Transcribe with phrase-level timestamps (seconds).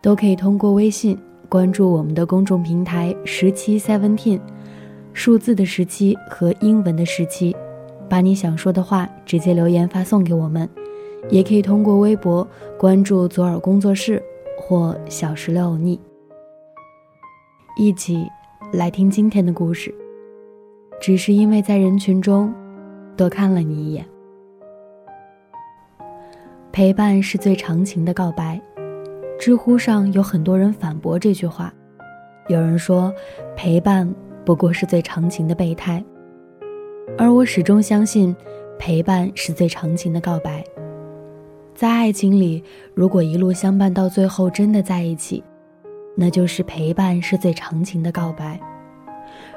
[0.00, 1.18] 都可以通过微信
[1.50, 4.40] 关注我们的公众平台十七 seventeen。
[5.12, 7.54] 数字的十七和英文的十七，
[8.08, 10.66] 把你想说的话直接留言发送给我们，
[11.28, 12.46] 也可以通过微博
[12.78, 14.22] 关注左耳工作室
[14.58, 16.00] 或小石榴欧尼，
[17.76, 18.26] 一起
[18.72, 19.94] 来听今天的故事。
[21.00, 22.52] 只是因为在人群中
[23.16, 24.06] 多看了你一眼，
[26.70, 28.60] 陪伴是最长情的告白。
[29.38, 31.72] 知乎上有很多人反驳这句话，
[32.48, 33.12] 有人说
[33.56, 34.12] 陪伴。
[34.44, 36.04] 不过是最长情的备胎，
[37.16, 38.34] 而我始终相信，
[38.76, 40.64] 陪伴是最长情的告白。
[41.82, 42.62] 在爱情里，
[42.94, 45.42] 如果一路相伴到最后真的在一起，
[46.14, 48.56] 那就是陪伴是最长情的告白。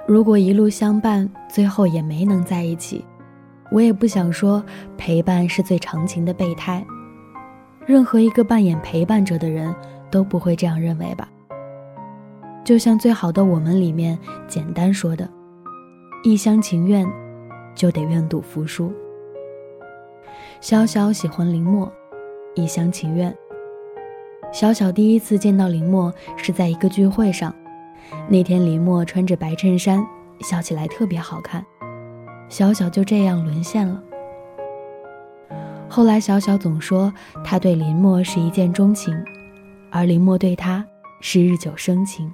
[0.08, 3.06] 如果一路相伴最后也没能在一起，
[3.72, 4.66] 我也不想说
[4.97, 6.84] 陪伴是最长情的备胎。
[7.85, 9.72] 任何一个扮演陪伴者的人
[10.09, 11.30] 都不会这样认为吧。
[12.64, 15.30] 就像《最好的我们》里面简单说的
[16.25, 17.08] ：“一厢情愿，
[17.75, 18.91] 就得愿赌服输。”
[20.59, 21.88] 小小喜欢林默，
[22.56, 23.36] 一厢情愿。
[24.52, 27.54] 小小第一次见到林默是在一个聚会上，
[28.30, 30.06] 那天林默穿着白衬衫，
[30.40, 31.66] 笑起来特别好看，
[32.48, 34.02] 小小就这样沦陷了。
[35.90, 37.14] 后来小小总说
[37.44, 39.14] 他对林默是一见钟情，
[39.92, 40.86] 而林默对他
[41.22, 42.32] 是日久生情。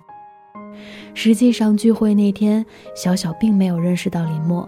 [1.13, 2.65] 实际上，聚会那天，
[2.95, 4.67] 小小并没有认识到林默，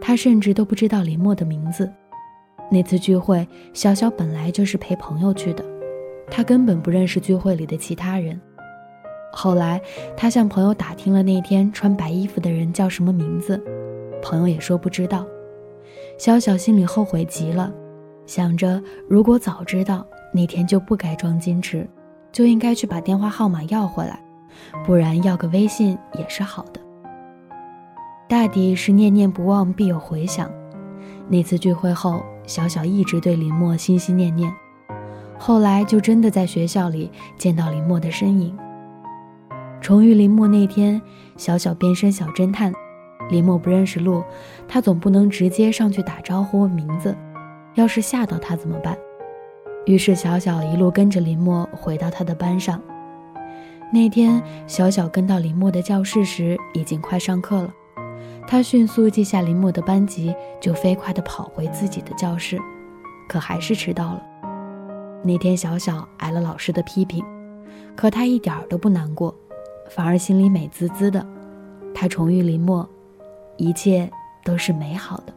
[0.00, 1.92] 他甚至都不知道林默的名字。
[2.70, 5.64] 那次聚会，小小本来就是陪朋友去的，
[6.30, 8.40] 他根本不认识聚会里的其他人。
[9.32, 9.80] 后来，
[10.16, 13.62] 他向朋友打听了那天穿白衣服的人叫什么名字，
[14.22, 15.24] 朋友也说不知道。
[16.18, 17.72] 小小心里后悔极了，
[18.26, 21.86] 想着如果早知道那天就不该装矜持，
[22.32, 24.18] 就应该去把电话号码要回来。
[24.86, 26.80] 不然要个微信也是好的。
[28.26, 30.50] 大抵是念念不忘必有回响。
[31.28, 34.52] 那次聚会后，小小一直对林默心心念念。
[35.38, 38.56] 后来就真的在学校里见到林默的身影。
[39.80, 41.00] 重遇林默那天，
[41.36, 42.72] 小小变身小侦探。
[43.28, 44.22] 林默不认识路，
[44.68, 47.16] 他总不能直接上去打招呼问名字，
[47.74, 48.96] 要是吓到他怎么办？
[49.84, 52.80] 于是小小一路跟着林默回到他的班上。
[53.92, 57.72] 那天，小小跟到林默的教室时，已经快上课了。
[58.46, 62.58] 他迅速记下林默的班级，就飞快地跑回自己的教室，
[63.28, 64.22] 可还是迟到了。
[65.24, 67.24] 那天，小小挨了老师的批评，
[67.96, 69.34] 可他一点都不难过，
[69.90, 71.26] 反而心里美滋滋的。
[71.92, 72.88] 他重遇林默，
[73.56, 74.08] 一切
[74.44, 75.34] 都是美好的。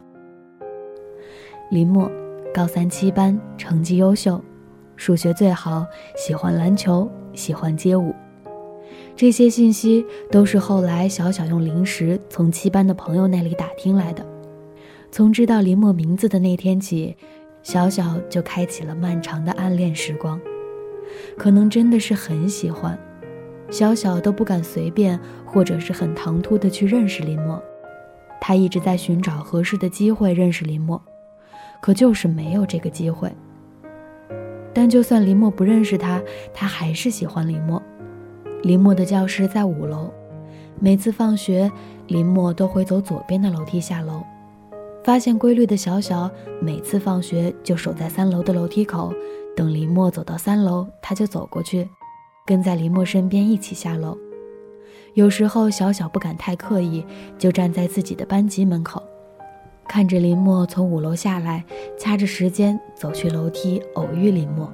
[1.70, 2.08] 林默，
[2.54, 4.40] 高三七班，成绩优秀，
[4.94, 5.84] 数学最好，
[6.16, 8.14] 喜欢篮球，喜欢街舞。
[9.20, 14.24] 这些信息都是后来小小用零食从七班的朋友那里打听来的。
[15.12, 17.14] 从知道林默名字的那天起，
[17.62, 20.40] 小小就开启了漫长的暗恋时光。
[21.36, 22.98] 可能真的是很喜欢，
[23.70, 27.62] 小小都不敢随便或者是很唐突的去认识林默。
[28.40, 30.98] 他一直在寻找合适的机会认识林默，
[31.82, 33.30] 可就是没有这个机会。
[34.72, 36.22] 但就算林默不认识他，
[36.54, 37.82] 他还是喜欢林默。
[38.62, 40.10] 林默的教室在五楼，
[40.78, 41.70] 每次放学，
[42.08, 44.22] 林默都会走左边的楼梯下楼。
[45.02, 46.30] 发现规律的小小，
[46.60, 49.14] 每次放学就守在三楼的楼梯口，
[49.56, 51.88] 等林默走到三楼，他就走过去，
[52.44, 54.16] 跟在林默身边一起下楼。
[55.14, 57.02] 有时候小小不敢太刻意，
[57.38, 59.02] 就站在自己的班级门口，
[59.88, 61.64] 看着林默从五楼下来，
[61.98, 64.70] 掐着时间走去楼梯偶遇林默。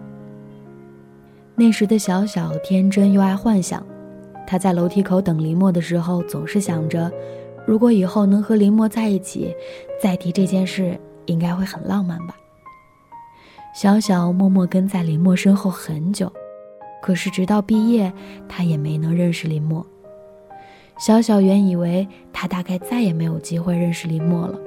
[1.59, 3.83] 那时的小小天真又爱幻想，
[4.47, 7.11] 他在楼梯口等林默的时候，总是想着，
[7.67, 9.55] 如果以后能和林默在一起，
[9.99, 12.37] 再提这件事，应该会很浪漫吧。
[13.75, 16.31] 小小默默跟在林默身后很久，
[17.03, 18.13] 可是直到毕业，
[18.47, 19.85] 他也没能认识林默。
[20.99, 24.59] 小小原以为他大概再也没有机会认识林默了，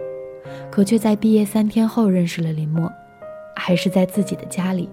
[0.71, 2.92] 可却在毕业三天后认识了林默，
[3.56, 4.89] 还是在自己的家里。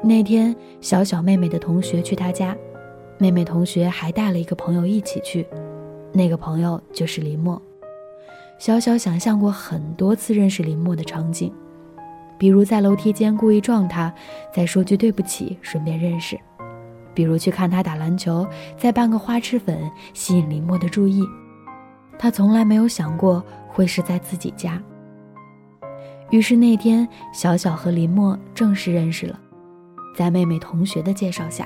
[0.00, 2.56] 那天，小小妹妹的同学去她家，
[3.18, 5.44] 妹妹同学还带了一个朋友一起去，
[6.12, 7.60] 那个朋友就是林默。
[8.58, 11.52] 小小想象过很多次认识林默的场景，
[12.38, 14.12] 比如在楼梯间故意撞他，
[14.54, 16.36] 再说句对不起，顺便认识；
[17.12, 18.46] 比如去看他打篮球，
[18.76, 21.22] 再扮个花痴粉，吸引林默的注意。
[22.18, 24.80] 他从来没有想过会是在自己家。
[26.30, 29.38] 于是那天，小小和林默正式认识了。
[30.18, 31.64] 在妹妹同学的介绍下，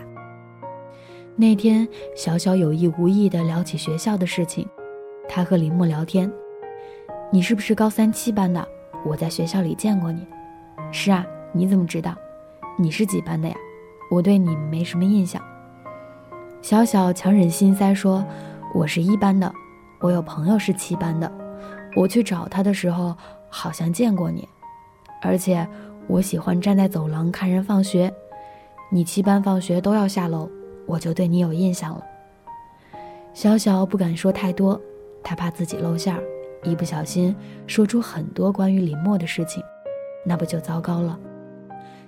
[1.36, 4.68] 那天小小有意无意地聊起学校的事情。
[5.26, 6.30] 他和林木聊天
[7.32, 8.68] ：“你是不是高三七班的？
[9.06, 10.26] 我在学校里见过你。
[10.92, 12.14] ”“是啊，你怎么知道？
[12.78, 13.56] 你是几班的呀？
[14.10, 15.42] 我对你没什么印象。”
[16.60, 18.22] 小小强忍心塞说
[18.76, 19.50] ：“我是一班的，
[19.98, 21.32] 我有朋友是七班的。
[21.96, 23.16] 我去找他的时候，
[23.48, 24.46] 好像见过你，
[25.22, 25.66] 而且
[26.06, 28.12] 我喜欢站在走廊看人放学。”
[28.94, 30.46] 你七班放学都要下楼，
[30.84, 32.02] 我就对你有印象了。
[33.32, 34.78] 小小不敢说太多，
[35.22, 36.22] 他怕自己露馅儿，
[36.62, 37.34] 一不小心
[37.66, 39.62] 说出很多关于林默的事情，
[40.26, 41.18] 那不就糟糕了。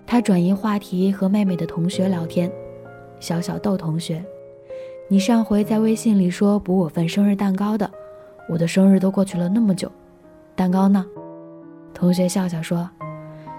[0.07, 2.53] 他转移话题和妹妹的同学聊天，
[3.19, 4.23] 小小逗同学
[5.09, 7.91] ：“你上回在微信里说补我份生日蛋糕的，
[8.47, 9.91] 我的生日都过去了那么久，
[10.55, 11.07] 蛋糕呢？”
[11.95, 12.87] 同学笑笑说：“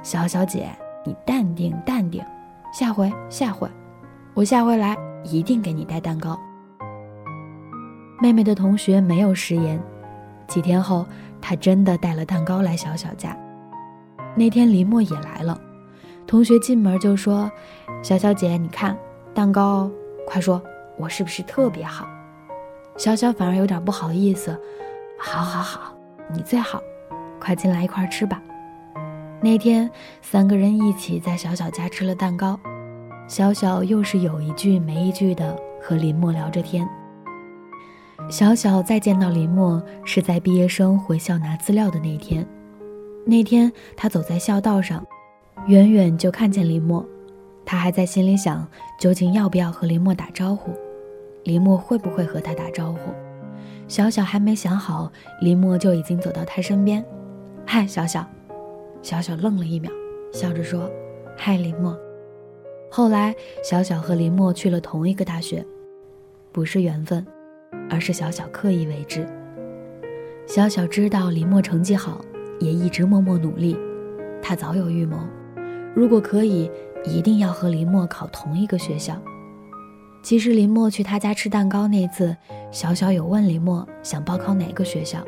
[0.04, 0.69] 小小姐，
[1.04, 2.24] 你淡定淡定。”
[2.77, 3.69] 下回，下回，
[4.33, 6.38] 我下回来一定给你带蛋糕。
[8.22, 9.81] 妹妹的同学没有食言，
[10.45, 11.06] 几天后，
[11.39, 13.33] 她真的带了蛋糕来小小家。
[14.36, 15.57] 那天林默也来了，
[16.27, 17.50] 同学进门就说
[18.04, 18.98] ：“小小姐，你看
[19.33, 19.89] 蛋糕，
[20.27, 20.62] 快说，
[20.98, 22.06] 我是不是特别好？”
[23.00, 24.51] 小小反而有点不好意思
[25.18, 25.95] ：“好好好，
[26.30, 26.81] 你最好，
[27.39, 28.44] 快进来一块吃吧。”
[29.46, 29.88] 那天，
[30.24, 32.60] 三个人一起在小小家吃了蛋糕。
[33.28, 36.90] 小小又是有一句没一句的和林默聊着天。
[38.28, 42.44] 小小再见到林默是在毕业生回校拿资料的那天。
[43.24, 45.06] 那天他走在校道上，
[45.68, 47.06] 远远就看见林默，
[47.64, 48.68] 他还在心里想，
[49.00, 50.72] 究竟要不要和林默打招呼？
[51.44, 53.00] 林默会不会和他打招呼？
[53.88, 57.06] 小小还没想好，林默就已经走到他身边。
[57.64, 58.25] 嗨，小小。
[59.06, 59.92] 小小愣了一秒，
[60.34, 60.90] 笑着说
[61.38, 61.96] ：“嗨，林默。”
[62.90, 65.64] 后来，小小和林默去了同一个大学，
[66.52, 67.24] 不是缘分，
[67.88, 69.24] 而是小小刻意为之。
[70.48, 72.20] 小小知道林默成绩好，
[72.60, 73.78] 也一直默默努力。
[74.42, 75.20] 他早有预谋，
[75.94, 76.72] 如果可以，
[77.04, 79.22] 一定要和林默考同一个学校。
[80.24, 82.36] 其实，林默去他家吃蛋糕那次，
[82.72, 85.24] 小小有问林默想报考哪个学校。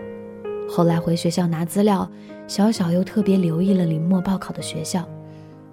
[0.70, 2.10] 后来回学校拿资料。
[2.48, 5.06] 小小又特别留意了林默报考的学校，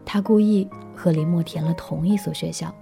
[0.04, 2.74] 他故意和林默填了同一所学校。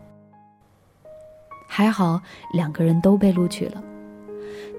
[1.69, 2.19] 还好
[2.55, 3.85] 两个人都被录取了。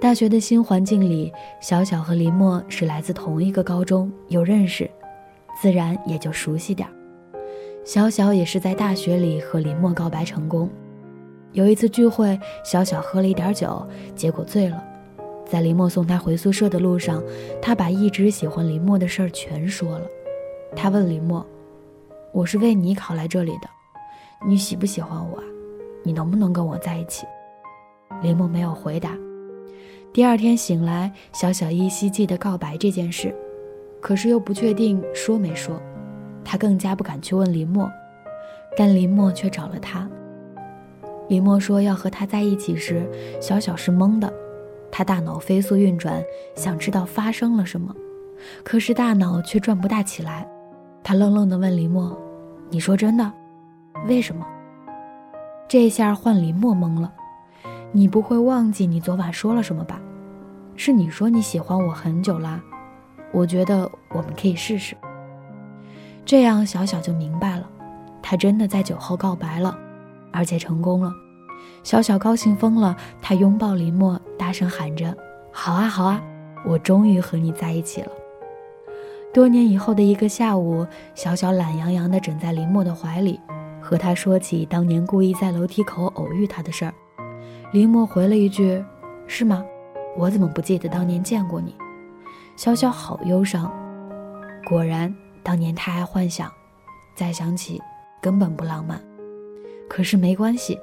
[0.01, 4.89] 大学的新环境里，小小和林默是来自同一个高中，有认识，
[5.61, 6.93] 自然也就熟悉点儿。
[7.85, 10.67] 小小也是在大学里和林默告白成功。
[11.51, 14.83] 有一次聚会，小小喝了一点酒，结果醉了。
[15.53, 17.21] 在林默送他回宿舍的路上，
[17.61, 20.07] 他把一直喜欢林默的事儿全说了。
[20.75, 21.45] 他问林默
[22.33, 23.69] ：“我是为你考来这里的，
[24.47, 25.37] 你喜不喜欢我？
[26.01, 27.27] 你能不能跟我在一起？”
[28.23, 29.15] 林默没有回答。
[30.11, 33.31] 第二天醒来，小小依稀记得告白这件事，
[34.01, 35.79] 可是又不确定说没说。
[36.43, 37.87] 他更加不敢去问林默，
[38.75, 40.09] 但林默却找了他。
[41.27, 43.07] 林默说要和他在一起时，
[43.39, 44.33] 小小是懵的。
[44.95, 46.23] 他大脑飞速运转，
[46.53, 47.91] 想知道发生了什么，
[48.63, 50.47] 可是大脑却转不大起来。
[51.03, 52.15] 他愣愣地问林默
[52.69, 53.33] ：“你说真的？
[54.07, 54.45] 为什么？”
[55.67, 57.11] 这下换林默懵了。
[57.91, 59.99] 你不会忘记你昨晚说了什么吧？
[60.75, 62.61] 是你说你喜欢我很久啦，
[63.31, 64.95] 我觉得我们可以试试。
[66.23, 67.67] 这样小小就明白了，
[68.21, 69.75] 他真的在酒后告白了，
[70.31, 71.11] 而且成功了。
[71.83, 75.15] 小小高兴疯了，他拥抱林默，大声喊着
[75.51, 76.23] ：“好啊，好啊，
[76.65, 78.11] 我终于和你在一起了。”
[79.33, 83.39] 多年以后的一个下午，小小懒洋洋地枕在林默的怀里，
[83.81, 86.93] 和他说起当年故意在楼梯口偶遇他的事儿。
[87.73, 88.83] 林默回了一句
[89.27, 89.63] ：“是吗？
[90.15, 91.75] 我怎么不记得当年见过你？”
[92.55, 93.69] 潇潇好忧伤。
[94.69, 96.49] 果然，当年太爱幻想，
[97.15, 97.81] 再想起
[98.21, 99.01] 根本不浪漫。
[99.89, 100.79] 可是没关系，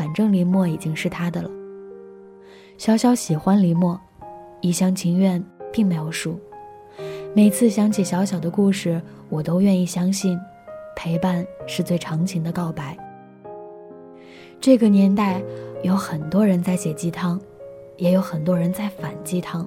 [0.00, 1.50] 反正林默已经是他的了。
[2.78, 4.00] 小小喜欢林默，
[4.62, 6.40] 一厢情愿并没有输。
[7.34, 10.38] 每次想起小小的故事，我都愿意相信，
[10.96, 12.96] 陪伴是最长情的告白。
[14.58, 15.42] 这个年代。
[15.82, 17.40] 有很多人在写鸡汤，
[17.96, 19.66] 也有很多人在反鸡汤。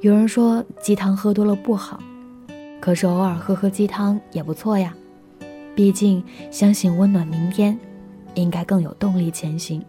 [0.00, 2.00] 有人说鸡汤喝多了不好，
[2.80, 4.94] 可是偶尔喝喝鸡汤也不错呀。
[5.76, 7.78] 毕竟相信温暖明天，
[8.40, 9.84] 应该更有动力前行。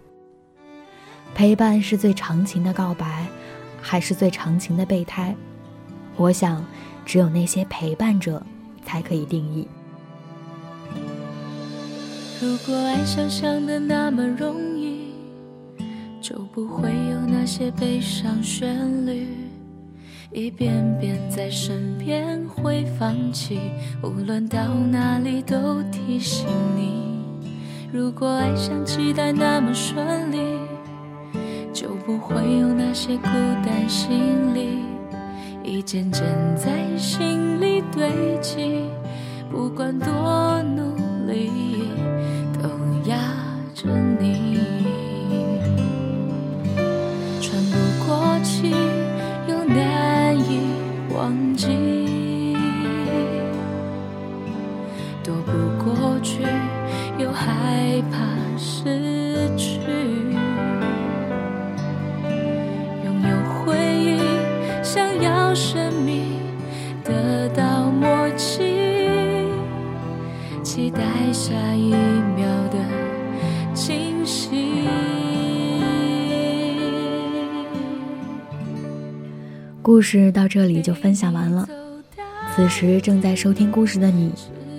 [1.34, 3.27] 陪伴是最长情的告白，
[3.82, 5.36] 还是最长情的备胎？
[6.15, 6.65] 我想，
[7.06, 8.41] 只有那些陪伴者，
[8.84, 9.68] 才可以定义。
[12.41, 15.00] 如果爱想象的那么容易。
[16.22, 19.25] 就不会有那些悲伤旋律，
[20.34, 23.58] 一遍遍在身边会放弃，
[24.03, 27.18] 无论到哪里都提醒你。
[27.91, 30.38] 如果爱像期待那么顺利，
[31.74, 33.24] 就不会有那些孤
[33.65, 34.84] 单行李，
[35.63, 36.24] 一件件
[36.55, 38.84] 在心里堆积，
[39.50, 41.50] 不管多努力，
[42.62, 42.69] 都
[43.10, 43.17] 压
[43.74, 44.59] 着你。
[58.60, 59.80] 失去。
[63.06, 64.20] 拥有回忆，
[64.84, 66.25] 想要生命
[67.06, 69.48] 得到默契，
[70.62, 71.01] 期待
[71.32, 71.92] 下一
[72.36, 72.78] 秒的
[73.74, 74.50] 惊喜。
[79.82, 81.68] 故事到这里就分享完了。
[82.54, 84.34] 此时正在收听故事的你，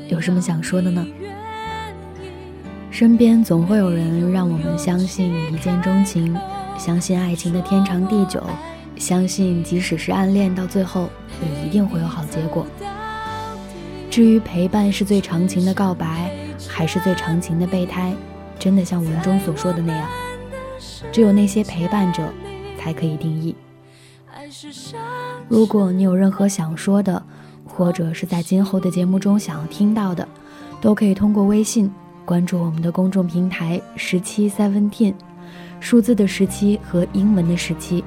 [0.08, 1.06] 有什么想说的呢？
[3.00, 6.38] 身边总会有人让我们相信一见钟情，
[6.76, 8.44] 相信爱情的天长地久，
[8.96, 11.08] 相信即使是暗恋，到最后
[11.42, 12.66] 也一定会有好结果。
[14.10, 16.30] 至于陪伴是最长情的告白，
[16.68, 18.12] 还是最长情的备胎，
[18.58, 20.06] 真的像文中所说的那样，
[21.10, 22.30] 只有那些陪伴者，
[22.78, 23.56] 才可以定义。
[25.48, 27.22] 如果你有任何想说的，
[27.64, 30.28] 或者是在今后的节目中想要听到的，
[30.82, 31.90] 都可以通过微信
[32.24, 35.14] 关注我们的公众平台十七 seventeen，
[35.80, 38.04] 数字的十七和英文的十七，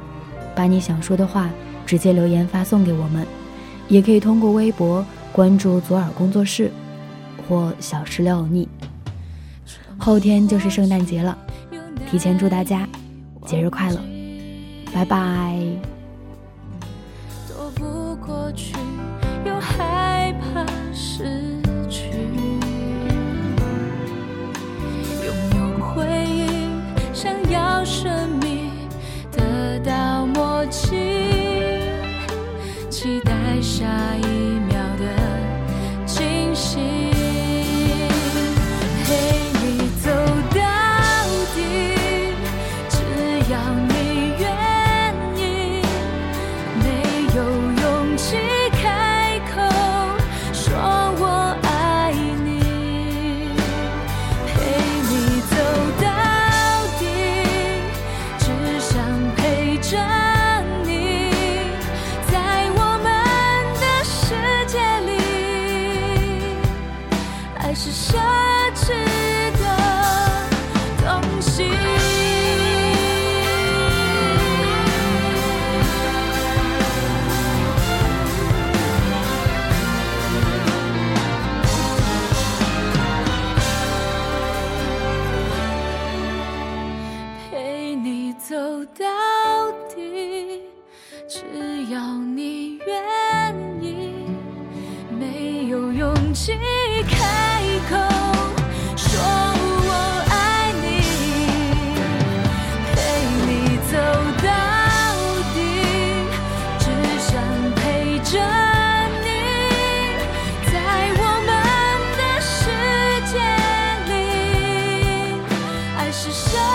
[0.56, 1.50] 把你想说的话
[1.86, 3.28] 直接留言发送给我们，
[3.90, 6.72] 也可以通过微博关注左耳工作室
[7.48, 8.68] 或小石榴腻。
[9.98, 11.38] 后天就是圣诞节了，
[12.10, 12.88] 提前祝大家
[13.46, 14.00] 节日快乐，
[14.94, 15.58] 拜拜。
[17.48, 18.74] 躲不过去
[88.86, 90.62] 到底
[91.28, 91.40] 只
[91.90, 94.26] 要你愿意
[95.18, 96.52] 没有勇气
[97.10, 97.96] 开口
[98.98, 99.22] 说
[99.86, 99.92] 我
[100.30, 100.86] 爱你
[102.92, 102.96] 陪
[103.46, 103.50] 你
[103.90, 103.94] 走
[104.44, 104.48] 到
[105.54, 105.58] 底
[106.78, 106.86] 只
[107.20, 107.32] 想
[107.76, 108.32] 陪着
[109.24, 109.26] 你
[110.72, 110.74] 在
[111.20, 111.50] 我们
[112.18, 112.52] 的世
[113.32, 113.34] 界
[114.12, 114.14] 里
[115.98, 116.73] 爱是什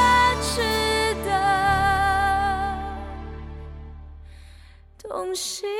[5.28, 5.77] 东西。